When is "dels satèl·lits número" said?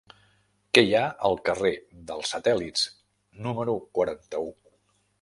2.09-3.81